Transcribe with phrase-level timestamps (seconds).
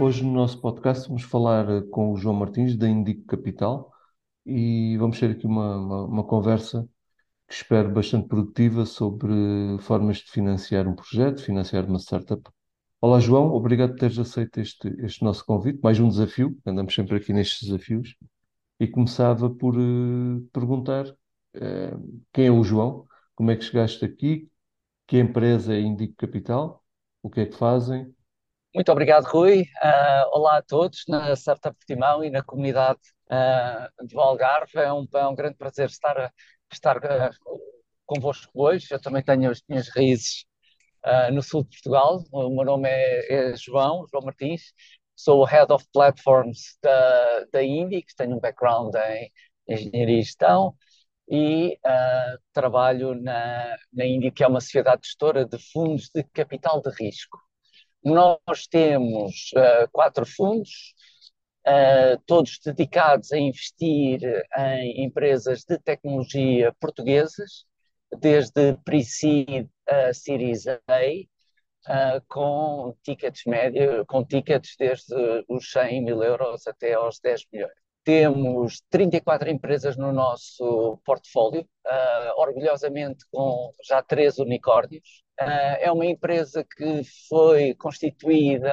[0.00, 3.92] Hoje no nosso podcast vamos falar eh, com o João Martins da Indico Capital
[4.44, 6.88] e vamos ter aqui uma, uma, uma conversa
[7.46, 9.32] que espero bastante produtiva sobre
[9.80, 12.42] formas de financiar um projeto, financiar uma startup.
[13.00, 17.16] Olá João, obrigado por teres aceito este, este nosso convite, mais um desafio, andamos sempre
[17.16, 18.16] aqui nestes desafios,
[18.80, 21.04] e começava por eh, perguntar
[21.54, 21.94] eh,
[22.32, 24.48] quem é o João, como é que chegaste aqui,
[25.06, 26.82] que empresa é Indico Capital,
[27.22, 28.12] o que é que fazem
[28.74, 29.66] Muito obrigado, Rui.
[29.82, 34.78] Ah, olá a todos na Startup Portimão e na comunidade ah, do Algarve.
[34.78, 36.32] É um, é um grande prazer estar,
[36.72, 37.30] estar ah,
[38.06, 38.86] convosco hoje.
[38.90, 40.46] Eu também tenho as minhas raízes
[41.04, 42.24] ah, no sul de Portugal.
[42.32, 44.72] O meu nome é, é João, João Martins.
[45.14, 49.30] Sou o Head of Platforms da, da Indy, que tenho um background em
[49.68, 50.74] engenharia e gestão.
[51.30, 51.78] E
[52.52, 57.38] trabalho na, na Indy, que é uma sociedade gestora de fundos de capital de risco.
[58.04, 60.94] Nós temos uh, quatro fundos,
[61.66, 64.20] uh, todos dedicados a investir
[64.58, 67.64] em empresas de tecnologia portuguesas,
[68.20, 70.78] desde Pre-Seed a Series A,
[71.88, 75.14] uh, com tickets médios, com tickets desde
[75.48, 77.81] os 100 mil euros até aos 10 milhões.
[78.04, 81.66] Temos 34 empresas no nosso portfólio,
[82.36, 85.22] orgulhosamente com já três unicórnios.
[85.40, 88.72] Uh, é uma empresa que foi constituída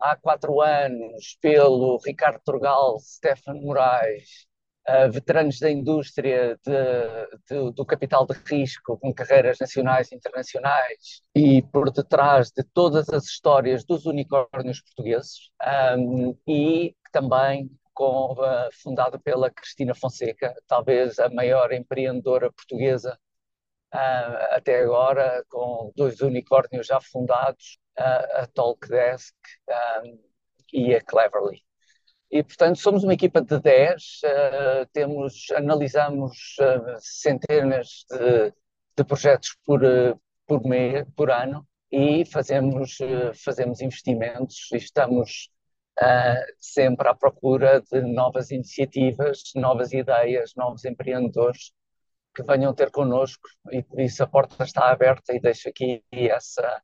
[0.00, 4.46] há quatro anos pelo Ricardo Turgal, Stefano Moraes,
[4.88, 11.22] uh, veteranos da indústria de, de, do capital de risco, com carreiras nacionais e internacionais,
[11.34, 15.50] e por detrás de todas as histórias dos unicórnios portugueses,
[15.96, 23.18] um, e também com, uh, fundado pela Cristina Fonseca, talvez a maior empreendedora portuguesa
[23.92, 29.34] uh, até agora, com dois unicórnios já fundados, uh, a Talkdesk
[30.04, 30.16] um,
[30.72, 31.60] e a Cleverly.
[32.30, 36.54] E, portanto, somos uma equipa de 10, uh, temos, analisamos
[37.00, 38.52] centenas de,
[38.96, 39.80] de, projetos por,
[40.46, 42.98] por, mês, por ano e fazemos,
[43.44, 45.50] fazemos investimentos e estamos
[46.58, 51.72] sempre à procura de novas iniciativas, novas ideias, novos empreendedores
[52.34, 56.80] que venham ter connosco e por isso a porta está aberta e deixo aqui essa,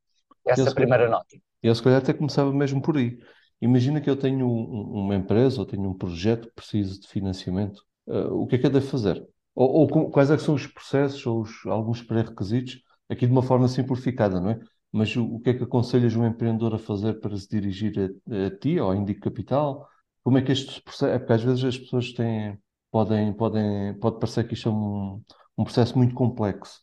[0.47, 1.37] essa primeira nota.
[1.63, 3.19] Eu se calhar até começava mesmo por aí.
[3.61, 7.83] Imagina que eu tenho um, uma empresa ou tenho um projeto que preciso de financiamento.
[8.07, 9.25] Uh, o que é que eu devo fazer?
[9.55, 12.83] Ou, ou quais é são os processos ou os, alguns pré-requisitos?
[13.09, 14.61] Aqui de uma forma simplificada, não é?
[14.95, 18.47] Mas o, o, que é que aconselhas um empreendedor a fazer para se dirigir a,
[18.47, 19.89] a ti ou a Indico Capital?
[20.23, 21.13] Como é que este processo...
[21.13, 22.57] É porque às vezes as pessoas têm,
[22.93, 25.21] podem, podem, pode parecer que isto é um,
[25.59, 26.81] um processo muito complexo.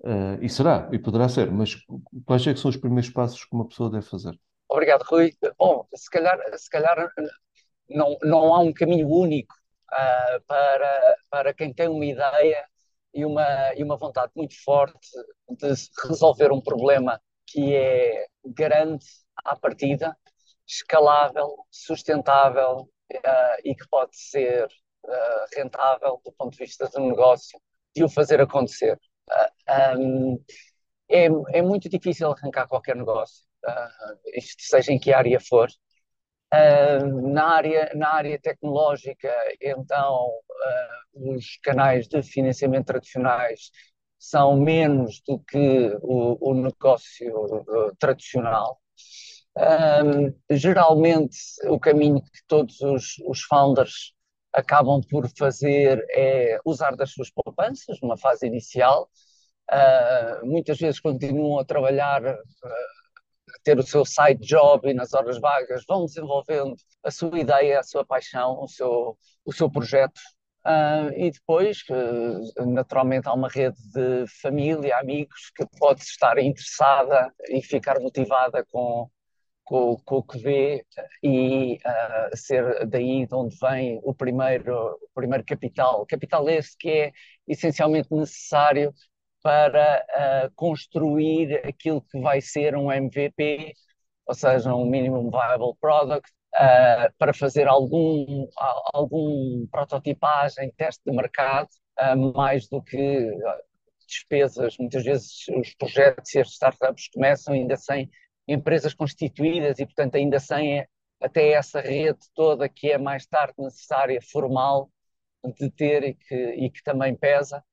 [0.00, 1.76] Uh, e será, e poderá ser, mas
[2.26, 4.36] quais é que são os primeiros passos que uma pessoa deve fazer?
[4.68, 5.32] Obrigado, Rui.
[5.56, 7.12] Bom, se calhar, se calhar
[7.88, 9.54] não, não há um caminho único
[9.92, 12.66] uh, para, para quem tem uma ideia
[13.14, 14.98] e uma, e uma vontade muito forte
[15.48, 15.72] de
[16.08, 17.20] resolver um problema
[17.52, 19.04] que é grande
[19.44, 20.16] à partida,
[20.66, 24.66] escalável, sustentável uh, e que pode ser
[25.04, 27.60] uh, rentável do ponto de vista do negócio
[27.94, 28.98] de o fazer acontecer.
[29.28, 30.44] Uh, um,
[31.10, 33.44] é, é, muito difícil arrancar qualquer negócio,
[34.34, 35.68] isto seja em que área for.
[37.32, 39.30] Na, área, na área tecnológica,
[39.60, 40.30] então,
[41.14, 43.70] os canais de financiamento tradicionais
[44.22, 47.64] são menos do que o, o negócio
[47.98, 48.80] tradicional.
[49.56, 54.14] Um, geralmente, o caminho que todos os, os founders
[54.52, 59.10] acabam por fazer é usar das suas poupanças numa fase inicial.
[59.68, 65.14] Uh, muitas vezes continuam a trabalhar, uh, a ter o seu side job e nas
[65.14, 70.20] horas vagas vão desenvolvendo a sua ideia, a sua paixão, o seu, o seu projeto.
[70.64, 71.82] Uh, e depois,
[72.66, 79.10] naturalmente, há uma rede de família, amigos que pode estar interessada e ficar motivada com,
[79.64, 80.86] com, com o que vê
[81.22, 86.06] e uh, ser daí de onde vem o primeiro, o primeiro capital.
[86.06, 87.12] Capital esse que é
[87.48, 88.92] essencialmente necessário
[89.42, 90.04] para
[90.48, 93.72] uh, construir aquilo que vai ser um MVP,
[94.26, 98.46] ou seja, um Minimum Viable Product, uh, para fazer algum,
[98.92, 101.68] algum prototipagem, teste de mercado,
[102.34, 103.30] mais do que
[104.06, 104.76] despesas.
[104.78, 108.10] Muitas vezes os projetos e as startups começam ainda sem
[108.46, 110.86] empresas constituídas e, portanto, ainda sem
[111.20, 114.90] até essa rede toda que é mais tarde necessária, formal,
[115.58, 117.64] de ter e que, e que também pesa.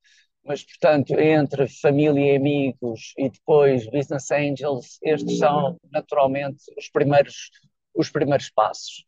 [0.43, 7.51] Mas, portanto, entre família e amigos e depois business angels, estes são naturalmente os primeiros,
[7.93, 9.05] os primeiros passos.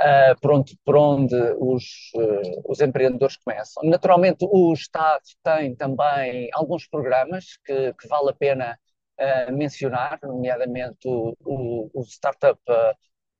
[0.00, 3.84] Uh, por onde, por onde os, uh, os, empreendedores começam.
[3.84, 8.78] Naturalmente, o Estado tem também alguns programas que, que vale a pena
[9.20, 12.58] uh, mencionar, nomeadamente o, o, o Startup,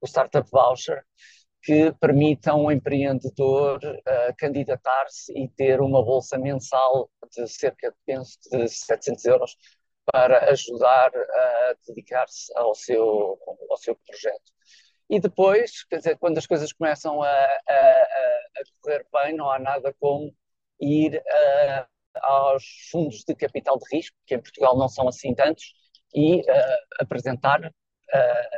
[0.01, 1.03] o Startup Voucher,
[1.63, 3.81] que permitam ao empreendedor
[4.37, 9.57] candidatar-se e ter uma bolsa mensal de cerca, penso, de 700 euros
[10.11, 13.39] para ajudar a dedicar-se ao seu,
[13.71, 14.53] ao seu projeto.
[15.09, 19.59] E depois, quer dizer, quando as coisas começam a, a, a correr bem, não há
[19.59, 20.35] nada como
[20.81, 21.23] ir
[22.23, 25.75] aos fundos de capital de risco, que em Portugal não são assim tantos,
[26.15, 26.43] e
[26.99, 27.73] apresentar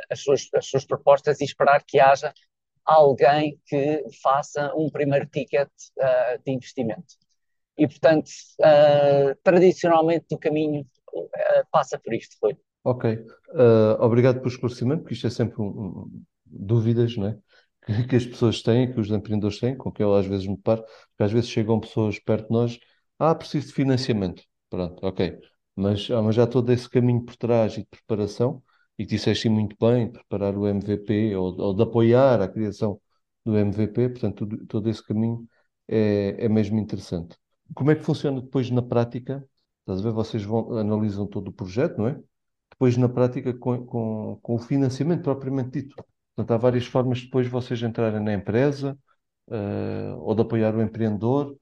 [0.09, 2.33] as, suas, as suas propostas e esperar que haja
[2.83, 5.69] alguém que faça um primeiro ticket
[6.43, 7.15] de investimento.
[7.77, 8.29] E, portanto,
[9.43, 10.85] tradicionalmente o caminho
[11.75, 12.57] passa por isto, foi.
[12.83, 13.03] Ok.
[13.99, 16.09] obrigado pelo esclarecimento, porque isto é sempre um,
[16.45, 17.37] dúvidas, não é?
[17.85, 20.57] Que, que as pessoas têm, que os empreendedores têm, com que eu às vezes me
[20.57, 22.79] paro, porque às vezes chegam pessoas perto de nós,
[23.19, 24.41] ah, preciso de financiamento.
[24.71, 25.37] Pronto, ok.
[25.75, 28.63] Mas, ah, mas já todo esse caminho por trás e de preparação,
[28.97, 32.99] e disseste muito bem, preparar o MVP ou, ou de apoiar a criação
[33.45, 35.47] do MVP, portanto, todo, todo esse caminho
[35.87, 37.37] é, é mesmo interessante.
[37.75, 39.47] Como é que funciona depois na prática?
[39.85, 40.11] Estás a ver?
[40.13, 42.19] Vocês vão, analisam todo o projeto, não é?
[42.71, 45.95] Depois na prática com, com, com o financiamento propriamente dito.
[46.35, 48.97] Portanto, há várias formas depois de vocês entrarem na empresa
[49.47, 51.55] uh, ou de apoiar o empreendedor,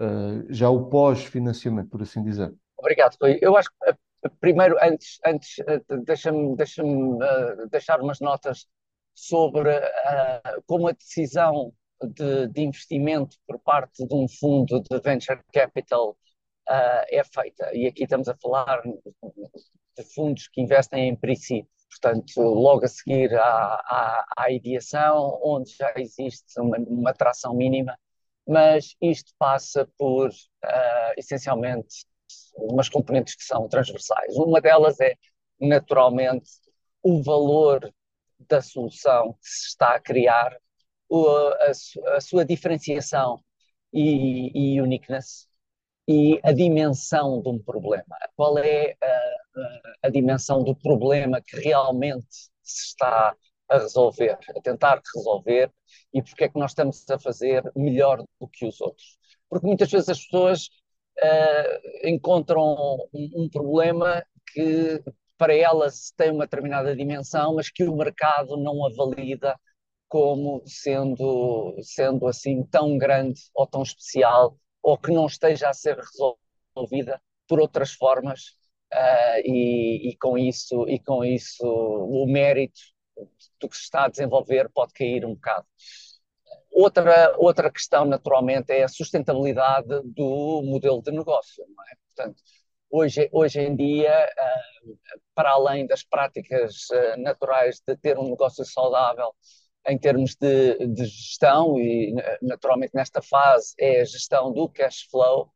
[0.00, 2.54] uh, já o pós-financiamento, por assim dizer.
[2.78, 3.38] Obrigado, Rui.
[3.42, 5.56] Eu acho que eh, primeiro, antes, antes
[6.04, 8.68] deixa-me deixa uh, deixar umas notas
[9.16, 9.70] sobre
[10.66, 11.72] como a decisão
[12.02, 16.16] de, de, investimento por parte de um fundo de venture capital
[16.68, 17.70] é feita.
[17.74, 21.68] E aqui estamos a falar de fundos que investem em princípio
[22.00, 27.98] portanto, logo a seguir à, à, à ideação, onde já existe uma, uma atração mínima,
[28.46, 32.06] mas isto passa por, uh, essencialmente,
[32.56, 34.36] umas componentes que são transversais.
[34.36, 35.14] Uma delas é,
[35.60, 36.50] naturalmente,
[37.02, 37.92] o valor
[38.48, 40.56] da solução que se está a criar,
[41.12, 43.42] a, a, sua diferenciação
[43.92, 45.46] e, e uniqueness,
[46.06, 48.16] e a dimensão de um problema.
[48.36, 52.26] Qual é a, a, dimensão do problema que realmente
[52.62, 53.34] se está
[53.68, 55.70] a resolver, a tentar resolver,
[56.12, 59.16] e porque é que nós estamos a fazer melhor do que os outros.
[59.48, 60.66] Porque muitas vezes as pessoas
[61.22, 62.74] uh, encontram
[63.12, 64.22] um, um problema
[64.52, 65.02] que
[65.38, 69.58] para elas tem uma determinada dimensão, mas que o mercado não a valida
[70.08, 75.96] como sendo, sendo assim tão grande ou tão especial ou que não esteja a ser
[75.96, 78.50] resolvida por outras formas
[78.92, 82.78] uh, e, e, com isso e com isso o mérito
[83.58, 85.66] do que se está a desenvolver pode cair um bocado.
[86.70, 91.64] Outra, outra questão, naturalmente, é a sustentabilidade do modelo de negócio.
[91.64, 91.96] É?
[92.14, 92.42] Portanto,
[92.90, 94.98] hoje, hoje em dia, uh,
[95.34, 99.32] para além das práticas uh, naturais de ter um negócio saudável,
[99.86, 105.50] em termos de, de, gestão e naturalmente nesta fase é a gestão do cash flow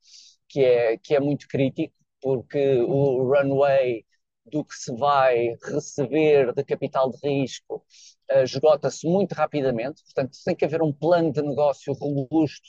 [0.48, 4.04] que é, que é muito crítico porque o runway
[4.50, 7.84] do que se vai receber de capital de risco
[8.30, 12.68] uh, esgota-se muito rapidamente, portanto tem que haver um plano de negócio robusto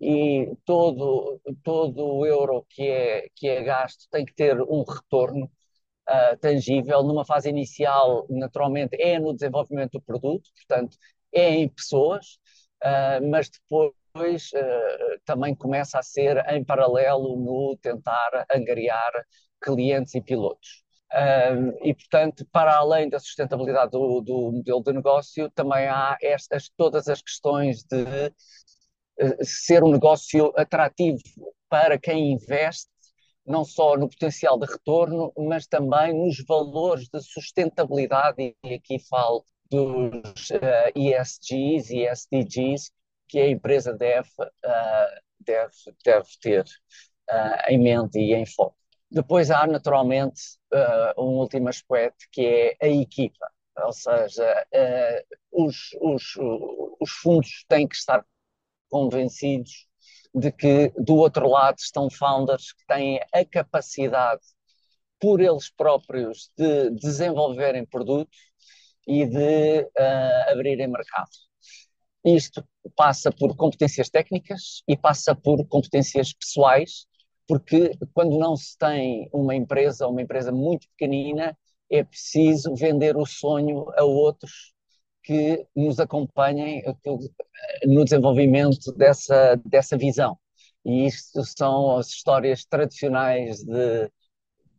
[0.00, 5.50] e todo, todo o euro que é, que é gasto tem que ter um retorno
[6.08, 7.02] uh, tangível.
[7.02, 10.96] Numa fase inicial, naturalmente, é no desenvolvimento do produto, portanto,
[11.32, 12.38] é em pessoas,
[12.84, 19.12] uh, mas depois uh, também começa a ser em paralelo no tentar angariar
[19.62, 20.84] clientes e pilotos.
[21.82, 27.08] e, portanto, para além da sustentabilidade do, do, modelo de negócio, também há estas, todas
[27.08, 28.32] as questões de
[29.42, 31.20] ser um negócio atrativo
[31.68, 32.88] para quem investe
[33.46, 39.44] não só no potencial de retorno, mas também nos valores de sustentabilidade, e aqui falo
[39.70, 42.92] dos uh, eh, ESGs e SDGs,
[43.28, 45.72] que a empresa deve, uh, deve,
[46.04, 46.64] deve ter
[47.30, 48.76] uh, em mente e em foco.
[49.10, 50.40] Depois há, naturalmente,
[51.18, 54.64] um último aspecto que é a equipa, ou seja,
[55.50, 56.36] os, os,
[57.00, 58.24] os fundos têm que estar
[58.88, 59.89] convencidos
[60.34, 64.42] de que do outro lado estão founders que têm a capacidade
[65.20, 68.38] por eles próprios de desenvolverem produtos
[69.06, 71.30] e de uh, abrirem mercado.
[72.24, 72.64] Isto
[72.96, 77.06] passa por competências técnicas e passa por competências pessoais,
[77.46, 81.56] porque quando não se tem uma empresa, uma empresa muito pequenina,
[81.90, 84.72] é preciso vender o sonho a outros
[85.30, 86.82] que nos acompanhem
[87.84, 90.36] no desenvolvimento dessa, dessa visão.
[90.84, 94.10] E isto são as histórias tradicionais de,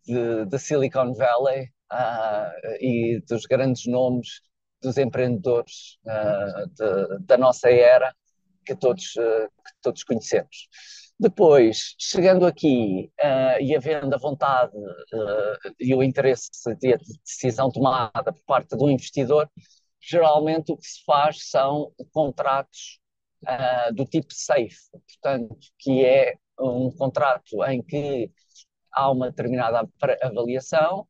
[0.05, 4.41] de, de Silicon Valley uh, e dos grandes nomes
[4.81, 8.13] dos empreendedores uh, de, da nossa era
[8.65, 10.67] que todos, uh, que todos conhecemos.
[11.17, 18.33] Depois, chegando aqui uh, e havendo a vontade uh, e o interesse de decisão tomada
[18.33, 19.47] por parte do investidor,
[20.01, 22.99] geralmente o que se faz são contratos
[23.47, 28.31] uh, do tipo SAFE, portanto, que é um contrato em que
[28.91, 29.87] há uma determinada
[30.21, 31.07] avaliação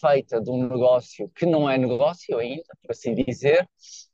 [0.00, 3.68] feita de um negócio que não é negócio ainda, por assim dizer,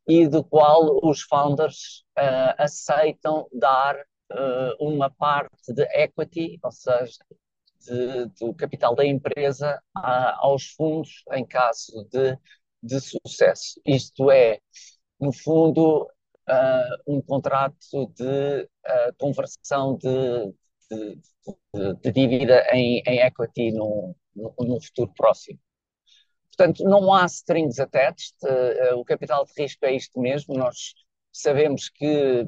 [0.06, 2.04] e do qual os founders
[2.58, 7.18] aceitam dar uh, uma parte de equity, ou seja,
[7.80, 12.36] de, do capital da empresa aos fundos em caso de,
[12.86, 13.80] de sucesso.
[13.84, 14.60] Isto é,
[15.20, 16.08] no fundo,
[16.48, 20.54] uh, um contrato de uh, conversão de,
[20.90, 21.20] de,
[22.02, 24.14] de, dívida em, em equity no,
[24.80, 25.58] futuro próximo.
[26.56, 30.94] Portanto, não há strings attached, uh, o capital de risco é isto mesmo, nós
[31.32, 32.46] sabemos que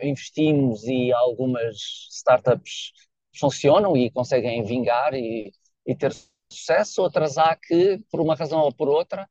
[0.00, 1.76] investimos e algumas
[2.12, 2.92] startups
[3.36, 5.52] funcionam e conseguem vingar e,
[5.84, 6.12] e, ter
[6.48, 9.28] sucesso, outras há que, por uma razão ou por outra,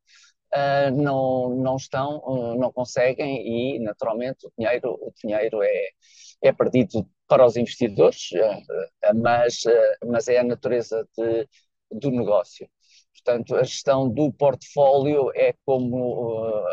[0.56, 5.90] uh, não, não estão, uh, não conseguem e, naturalmente, o dinheiro, o dinheiro é,
[6.44, 8.30] é perdido para os investidores,
[9.16, 9.62] mas,
[10.06, 11.48] mas é a natureza de,
[11.92, 12.68] do negócio.
[13.14, 16.66] Portanto, a gestão do portfólio é como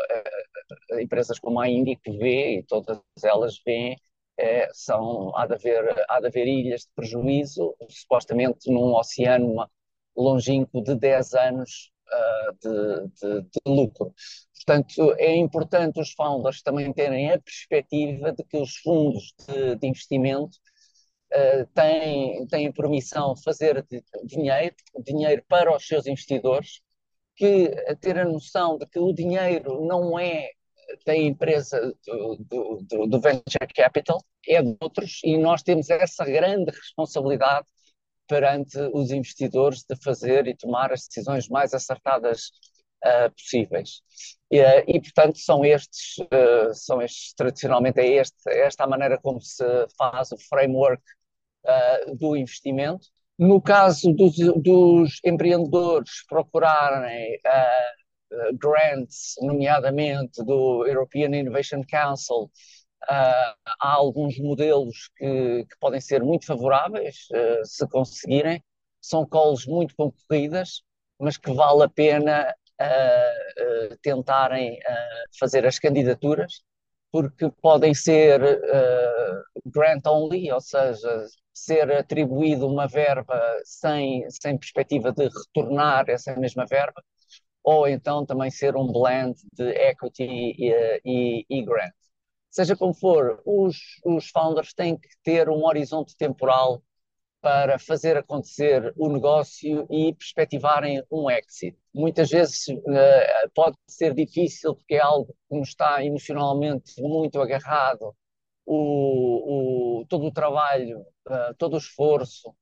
[0.99, 3.95] empresas como a Índico vê, e todas elas veem,
[4.37, 9.67] é, são, há de, haver, há de haver ilhas de prejuízo, supostamente num oceano
[10.15, 11.91] longínquo de 10 anos
[12.61, 14.13] de, de, de, lucro.
[14.65, 19.87] Portanto, é importante os founders também terem a perspectiva de que os fundos de, de
[19.87, 20.57] investimento
[21.33, 23.85] uh, têm, têm por missão fazer
[24.25, 26.81] dinheiro, dinheiro para os seus investidores,
[27.35, 27.69] que
[28.01, 30.49] ter a noção de que o dinheiro não é
[31.05, 32.37] da empresa do,
[32.81, 37.67] do, do, venture capital, é de outros, e nós temos essa grande responsabilidade
[38.27, 42.51] perante os investidores de fazer e tomar as decisões mais acertadas
[43.05, 44.01] uh, possíveis.
[44.51, 49.17] E, uh, e, portanto, são estes, uh, são estes, tradicionalmente, é este, esta a maneira
[49.17, 49.63] como se
[49.97, 51.01] faz o framework
[52.17, 53.07] do investimento.
[53.37, 57.37] No caso dos, dos empreendedores procurarem
[58.53, 62.49] grants, nomeadamente do European Innovation Council,
[63.03, 68.63] uh, há alguns modelos que, que, podem ser muito favoráveis, uh, se conseguirem.
[69.01, 70.81] São calls muito concorridas,
[71.19, 74.79] mas que vale a pena uh, tentarem
[75.39, 76.61] fazer as candidaturas,
[77.11, 78.41] porque podem ser
[79.65, 86.65] grant only, ou seja, ser atribuído uma verba sem, sem perspectiva de retornar essa mesma
[86.65, 87.01] verba,
[87.63, 91.93] ou então também ser um blend de equity e, e, e grant.
[92.49, 96.81] Seja como for, os, os founders têm que ter um horizonte temporal
[97.41, 101.77] para fazer acontecer o negócio e perspectivarem um exit.
[101.93, 108.15] Muitas vezes uh, pode ser difícil porque é algo que nos está emocionalmente muito agarrado,
[108.65, 110.99] o, o, todo o trabalho,
[111.29, 112.53] uh, todo o esforço,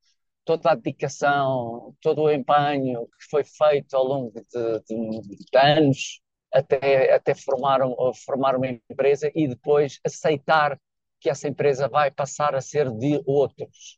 [0.44, 6.22] toda a dedicação, todo o empenho que foi feito ao longo de, de, de anos
[6.56, 10.80] até, até formar, um, formar uma empresa e depois aceitar
[11.20, 13.98] que essa empresa vai passar a ser de outros.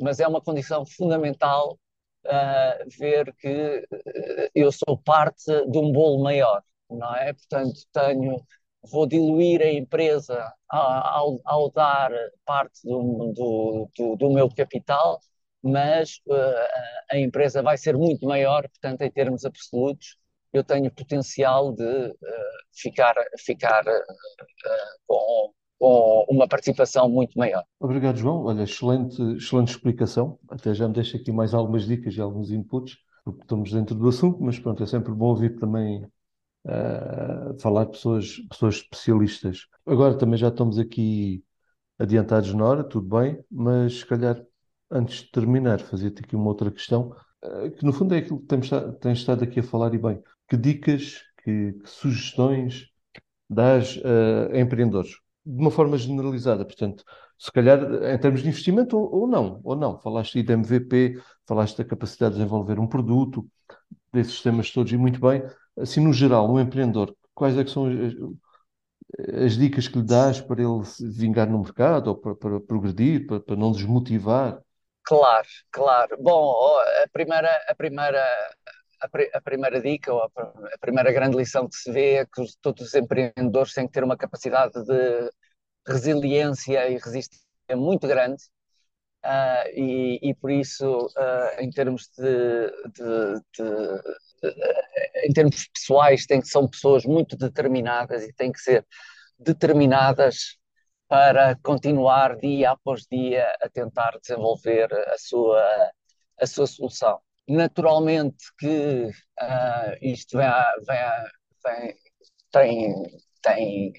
[0.00, 1.78] Mas é uma condição fundamental
[2.24, 3.48] uh, ver que
[3.92, 7.32] uh, eu sou parte de um bolo maior, não é?
[7.34, 8.36] Portanto, tenho,
[8.90, 12.10] vou diluir a empresa ao, ao dar
[12.44, 15.20] parte do, do, do, do meu capital,
[15.62, 16.34] mas uh,
[17.10, 20.16] a empresa vai ser muito maior, portanto, em termos absolutos,
[20.52, 22.14] eu tenho potencial de uh,
[22.72, 27.62] ficar, ficar uh, com, com uma participação muito maior.
[27.80, 28.44] Obrigado, João.
[28.44, 30.38] Olha, excelente, excelente explicação.
[30.48, 34.08] Até já me deixa aqui mais algumas dicas e alguns inputs, porque estamos dentro do
[34.08, 36.04] assunto, mas pronto, é sempre bom ouvir também
[36.64, 39.66] uh, falar de pessoas, pessoas especialistas.
[39.86, 41.44] Agora também já estamos aqui
[41.98, 44.40] adiantados na hora, tudo bem, mas se calhar
[44.90, 47.14] antes de terminar, fazer-te aqui uma outra questão,
[47.76, 51.22] que no fundo é aquilo que tens estado aqui a falar e bem que dicas,
[51.44, 52.88] que, que sugestões
[53.48, 54.00] dás
[54.52, 55.12] a empreendedores?
[55.44, 57.04] De uma forma generalizada, portanto,
[57.38, 59.98] se calhar em termos de investimento ou, ou não, ou não.
[60.00, 63.48] Falaste aí de MVP, falaste da capacidade de desenvolver um produto,
[64.12, 65.42] desses temas todos, e muito bem.
[65.78, 68.14] Assim, no geral, um empreendedor quais é são as,
[69.44, 73.26] as dicas que lhe dás para ele se vingar no mercado ou para, para progredir,
[73.26, 74.60] para, para não desmotivar?
[75.04, 76.16] Claro, claro.
[76.20, 76.52] Bom,
[77.04, 78.22] a primeira, a primeira,
[79.00, 82.88] a, primeira dica ou a, primeira grande lição que se vê é que os, todos
[82.88, 85.30] os empreendedores têm que ter uma capacidade de
[85.86, 87.44] resiliência e resistência
[87.76, 88.42] muito grande.
[89.24, 94.02] Uh, e, e, por isso, uh, em termos de, de, de,
[94.42, 98.86] de, em termos pessoais, tem que são pessoas muito determinadas e têm que ser
[99.38, 100.58] determinadas
[101.08, 105.90] para continuar dia após dia a tentar desenvolver a sua,
[106.40, 107.20] a sua solução.
[107.48, 110.48] Naturalmente que uh, isto vem,
[110.86, 111.04] vem,
[111.64, 111.96] vem,
[112.52, 112.94] tem,
[113.42, 113.92] tem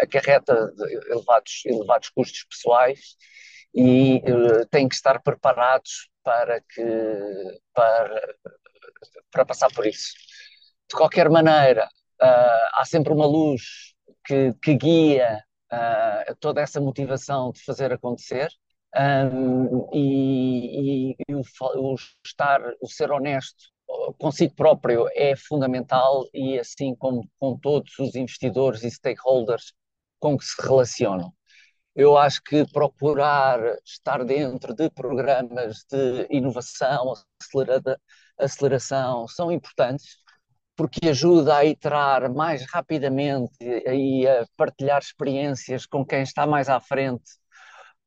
[0.00, 0.72] acarreta
[1.08, 3.16] elevados, elevados custos pessoais
[3.74, 6.82] e uh, têm que estar preparados para, que,
[7.72, 8.34] para,
[9.30, 10.12] para passar por isso.
[10.88, 11.86] De qualquer maneira,
[12.22, 18.48] uh, há sempre uma luz que, que guia uh, toda essa motivação de fazer acontecer.
[18.96, 21.42] Um, e, e, o,
[21.76, 21.94] o,
[22.24, 23.70] estar, o ser honesto
[24.18, 29.72] consigo próprio é fundamental e assim como com todos os investidores e stakeholders
[30.18, 31.32] com que se relacionam.
[31.94, 37.14] Eu acho que procurar estar dentro de programas de inovação,
[38.38, 40.16] aceleração, são importantes,
[40.76, 46.80] porque ajuda a iterar mais rapidamente e a partilhar experiências com quem está mais à
[46.80, 47.39] frente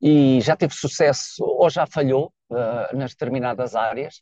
[0.04, 4.22] e já teve sucesso ou já falhou uh, nas determinadas áreas,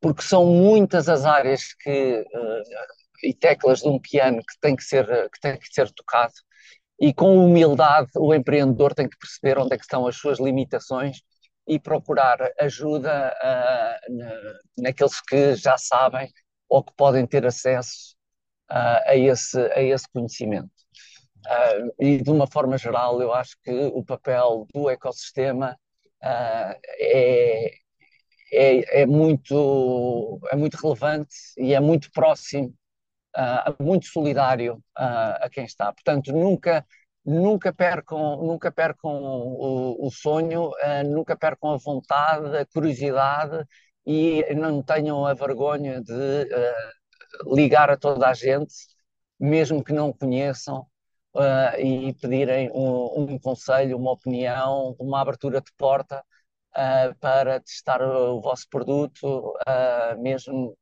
[0.00, 2.62] porque são muitas as áreas que, uh,
[3.22, 6.32] e teclas de um piano que tem que ser, que tem que ser tocado
[7.00, 11.18] e com humildade, o empreendedor tem que perceber onde é que estão as suas limitações
[11.66, 14.32] e procurar ajuda uh, na,
[14.78, 16.32] naqueles que já sabem
[16.68, 18.16] ou que podem ter acesso
[18.68, 20.70] a, esse, a esse conhecimento.
[21.46, 25.78] Uh, e de uma forma geral, eu acho que o papel do ecossistema
[26.22, 27.78] é,
[28.52, 32.74] é, é, muito, é muito relevante e é muito próximo
[33.36, 35.92] uh, muito solidário uh, a quem está.
[35.92, 36.84] Portanto, nunca,
[37.24, 43.64] nunca percam, nunca percam o, o sonho, uh, nunca percam a vontade, a curiosidade
[44.06, 46.48] e não tenham a vergonha de
[47.46, 48.74] ligar a toda a gente,
[49.38, 50.86] mesmo que não conheçam,
[51.34, 56.24] Uh, e pedirem um, um, conselho, uma opinião, uma abertura de porta
[56.74, 60.76] uh, para testar o, o vosso produto, uh, mesmo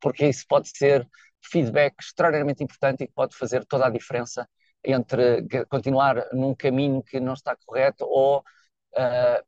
[0.00, 1.08] porque isso pode ser
[1.42, 4.48] feedback extraordinariamente importante e que pode fazer toda a diferença
[4.84, 8.44] entre continuar num caminho que não está correto ou,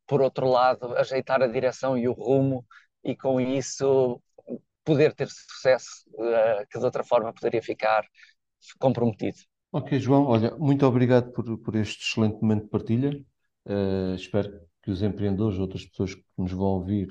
[0.06, 2.64] por outro lado, ajeitar a direção e o rumo
[3.04, 4.20] e com isso
[4.84, 6.04] poder ter sucesso
[6.70, 8.04] que de outra forma poderia ficar
[8.78, 9.38] comprometido.
[9.72, 13.24] Ok, João, olha, muito obrigado por, por este excelente momento de partilha.
[13.64, 17.08] Uh, espero que os empreendedores, outras pessoas que nos vão ouvir,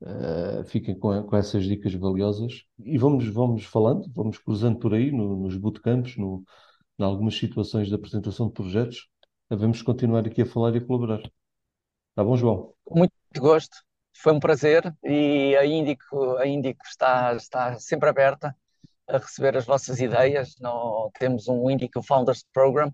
[0.00, 5.10] Uh, fiquem com, com, essas dicas valiosas e vamos, vamos falando, vamos cruzando por aí
[5.10, 6.44] no, nos bootcamps, no,
[6.96, 9.08] em algumas situações de apresentação de projetos.
[9.50, 11.18] Vamos continuar aqui a falar e a colaborar.
[12.10, 12.74] Está bom, João?
[12.88, 13.76] Muito gosto,
[14.12, 18.54] foi um prazer e a Índico, a Índico está, está sempre aberta
[19.08, 20.56] a receber as vossas ideias.
[20.60, 22.92] No, temos um Índico Founders Program